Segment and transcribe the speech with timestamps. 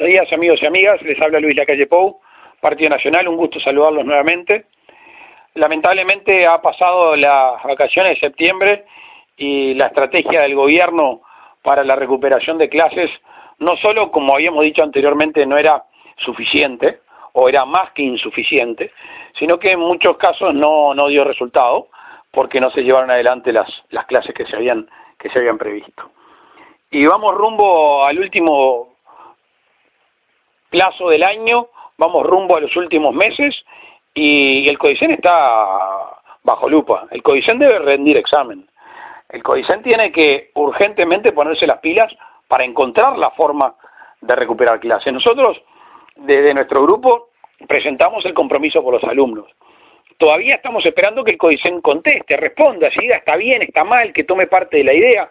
[0.00, 2.22] Buenos días amigos y amigas, les habla Luis Lacalle Pou,
[2.58, 4.64] Partido Nacional, un gusto saludarlos nuevamente.
[5.52, 8.86] Lamentablemente ha pasado las vacaciones de septiembre
[9.36, 11.20] y la estrategia del gobierno
[11.60, 13.10] para la recuperación de clases
[13.58, 15.84] no solo, como habíamos dicho anteriormente, no era
[16.16, 17.00] suficiente
[17.34, 18.92] o era más que insuficiente,
[19.38, 21.88] sino que en muchos casos no, no dio resultado
[22.30, 24.88] porque no se llevaron adelante las, las clases que se habían
[25.18, 26.10] que se habían previsto.
[26.90, 28.90] Y vamos rumbo al último
[30.70, 31.68] plazo del año,
[31.98, 33.64] vamos rumbo a los últimos meses
[34.14, 35.66] y el CODICEN está
[36.42, 37.06] bajo lupa.
[37.10, 38.68] El CODICEN debe rendir examen.
[39.28, 42.14] El CODICEN tiene que urgentemente ponerse las pilas
[42.48, 43.74] para encontrar la forma
[44.20, 45.12] de recuperar clases.
[45.12, 45.62] Nosotros,
[46.16, 47.28] desde nuestro grupo,
[47.68, 49.46] presentamos el compromiso por los alumnos.
[50.18, 54.24] Todavía estamos esperando que el CODICEN conteste, responda, si diga está bien, está mal, que
[54.24, 55.30] tome parte de la idea.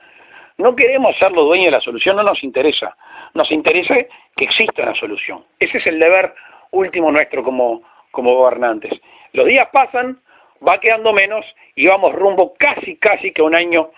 [0.57, 2.95] No queremos ser los dueños de la solución, no nos interesa.
[3.33, 3.95] Nos interesa
[4.35, 5.45] que exista una solución.
[5.59, 6.33] Ese es el deber
[6.71, 8.99] último nuestro como, como gobernantes.
[9.33, 10.21] Los días pasan,
[10.65, 13.91] va quedando menos y vamos rumbo casi, casi que un año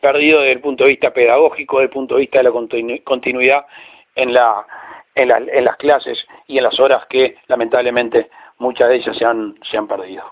[0.00, 3.66] perdido desde el punto de vista pedagógico, desde el punto de vista de la continuidad
[4.14, 4.66] en, la,
[5.14, 9.24] en, la, en las clases y en las horas que lamentablemente muchas de ellas se
[9.24, 10.24] han, se han perdido.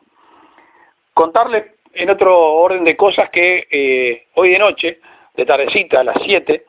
[1.15, 5.01] Contarles en otro orden de cosas que eh, hoy de noche
[5.35, 6.66] de tardecita a las 7 eh,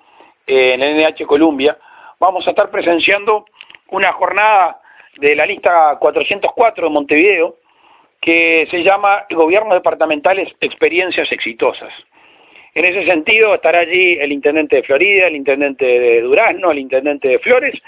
[0.48, 1.78] en el NH Columbia,
[2.20, 3.46] vamos a estar presenciando
[3.90, 4.82] una jornada
[5.18, 7.58] de la lista 404 de Montevideo
[8.22, 11.94] que se llama Gobiernos Departamentales Experiencias Exitosas.
[12.74, 17.28] En ese sentido estará allí el intendente de Florida, el intendente de Durazno, el intendente
[17.28, 17.82] de Flores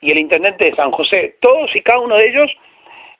[0.00, 2.56] y el intendente de San José, todos y cada uno de ellos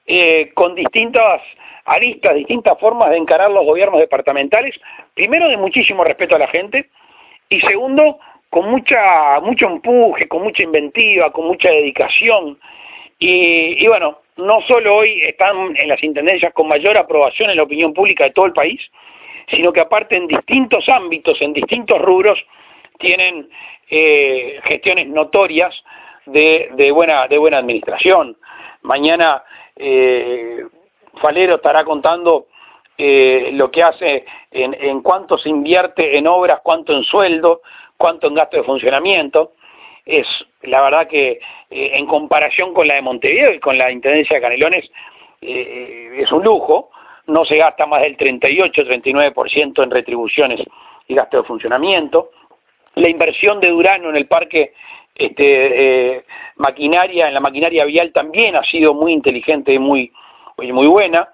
[0.07, 1.41] eh, con distintas
[1.87, 4.79] aristas, distintas formas de encarar los gobiernos departamentales,
[5.15, 6.91] primero de muchísimo respeto a la gente,
[7.49, 8.19] y segundo,
[8.55, 12.57] con mucha, mucho empuje, con mucha inventiva, con mucha dedicación.
[13.19, 17.93] Y, bueno, no solo hoy están en las intendencias con mayor aprobación en la opinión
[17.93, 18.81] pública de todo el país,
[19.49, 22.39] sino que aparte en distintos ámbitos, en distintos rubros,
[23.01, 23.49] tienen
[23.91, 25.75] eh, gestiones notorias
[26.27, 28.37] de, de, buena, de buena administración.
[28.83, 29.43] Mañana
[29.75, 30.63] eh,
[31.21, 32.47] Falero estará contando
[32.99, 37.61] eh, lo que hace en, en cuánto se invierte en obras, cuánto en sueldo,
[37.97, 39.53] cuánto en gasto de funcionamiento.
[40.05, 40.27] Es
[40.63, 41.41] la verdad que
[41.71, 44.91] eh, en comparación con la de Montevideo y con la Intendencia de Canelones
[45.41, 46.91] eh, es un lujo,
[47.27, 50.61] no se gasta más del 38-39% en retribuciones
[51.09, 52.31] y gasto de funcionamiento.
[52.97, 54.75] La inversión de Durano en el parque
[55.15, 56.25] este,
[56.57, 60.13] maquinaria, en la maquinaria vial también ha sido muy inteligente y muy,
[60.59, 61.29] muy buena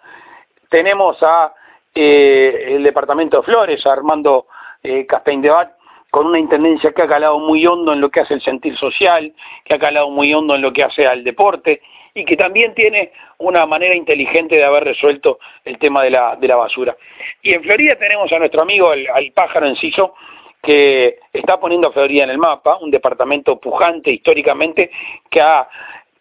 [0.71, 1.53] tenemos a
[1.94, 4.47] eh, el departamento de Flores, a Armando
[4.82, 5.72] eh, Bat,
[6.10, 9.32] con una intendencia que ha calado muy hondo en lo que hace el sentir social,
[9.65, 11.81] que ha calado muy hondo en lo que hace al deporte
[12.15, 16.48] y que también tiene una manera inteligente de haber resuelto el tema de la, de
[16.48, 16.97] la basura.
[17.43, 20.15] Y en Florida tenemos a nuestro amigo, el, al pájaro enciso,
[20.62, 24.91] que está poniendo a Florida en el mapa, un departamento pujante históricamente
[25.31, 25.69] que ha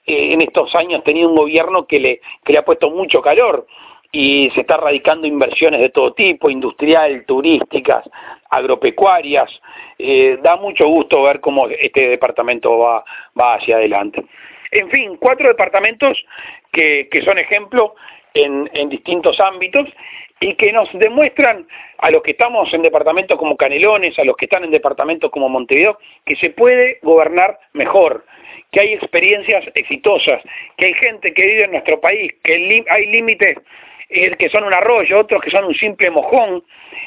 [0.06, 3.68] eh, en estos años tenido un gobierno que le, que le ha puesto mucho calor
[4.12, 8.10] y se está radicando inversiones de todo tipo, industrial, turísticas,
[8.50, 9.50] agropecuarias.
[9.98, 13.04] Eh, da mucho gusto ver cómo este departamento va,
[13.40, 14.24] va hacia adelante.
[14.72, 16.24] En fin, cuatro departamentos
[16.72, 17.96] que, que son ejemplo
[18.34, 19.88] en, en distintos ámbitos
[20.40, 21.68] y que nos demuestran
[21.98, 25.50] a los que estamos en departamentos como Canelones, a los que están en departamentos como
[25.50, 28.26] Montevideo, que se puede gobernar mejor,
[28.72, 30.42] que hay experiencias exitosas,
[30.78, 33.58] que hay gente que vive en nuestro país, que hay límites
[34.10, 36.64] que son un arroyo, otros que son un simple mojón,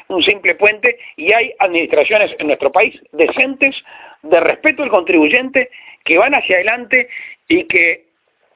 [0.08, 3.76] un simple puente, y hay administraciones en nuestro país decentes,
[4.22, 5.68] de respeto al contribuyente,
[6.04, 7.08] que van hacia adelante
[7.48, 8.04] y que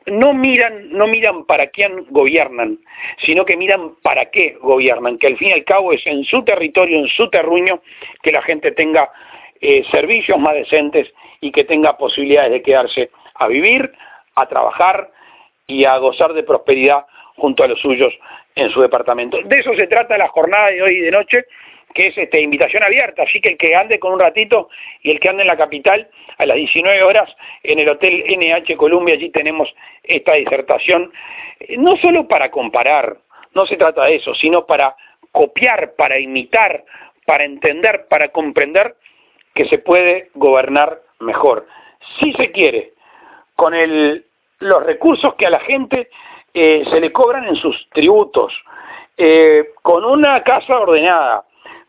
[0.06, 2.78] no miran, no miran para quién gobiernan,
[3.18, 6.44] sino que miran para qué gobiernan, que al fin y al cabo es en su
[6.44, 7.82] territorio, en su terruño,
[8.22, 9.10] que la gente tenga
[9.60, 13.92] eh, servicios más decentes y que tenga posibilidades de quedarse a vivir,
[14.36, 15.10] a trabajar
[15.66, 18.12] y a gozar de prosperidad junto a los suyos
[18.54, 19.38] en su departamento.
[19.42, 21.44] De eso se trata la jornada de hoy de noche,
[21.94, 24.68] que es este, invitación abierta, así que el que ande con un ratito
[25.02, 28.76] y el que ande en la capital a las 19 horas en el Hotel NH
[28.76, 31.12] Columbia, allí tenemos esta disertación,
[31.60, 33.16] eh, no solo para comparar,
[33.54, 34.94] no se trata de eso, sino para
[35.32, 36.84] copiar, para imitar,
[37.24, 38.96] para entender, para comprender
[39.54, 41.66] que se puede gobernar mejor.
[42.20, 42.92] Si se quiere,
[43.54, 43.74] con
[44.58, 46.08] los recursos que a la gente
[46.56, 48.52] se le cobran en sus tributos,
[49.18, 51.44] eh, con una casa ordenada,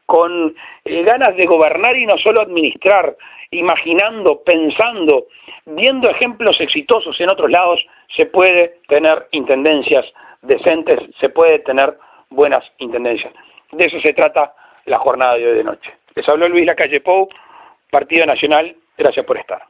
[0.06, 0.54] con
[0.84, 3.16] eh, ganas de gobernar y no solo administrar,
[3.52, 5.28] imaginando, pensando,
[5.66, 7.86] viendo ejemplos exitosos en otros lados,
[8.16, 10.06] se puede tener intendencias
[10.42, 11.98] decentes, se puede tener
[12.30, 13.34] buenas intendencias.
[13.72, 14.54] De eso se trata
[14.86, 15.94] la jornada de hoy de noche.
[16.16, 17.30] Les habló Luis Lacalle Pou,
[17.90, 19.64] Partido Nacional, gracias por estar.